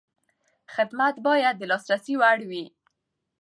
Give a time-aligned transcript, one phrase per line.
[0.75, 2.65] خدمت باید د لاسرسي وړ وي.